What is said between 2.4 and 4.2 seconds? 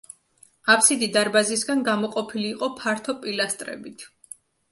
იყო ფართო პილასტრებით.